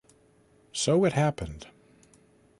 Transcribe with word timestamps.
So 0.73 1.05
it 1.05 1.13
happened. 1.13 1.67